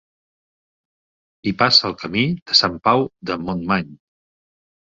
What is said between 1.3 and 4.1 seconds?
Hi passa el camí de Sant Pau de Montmany.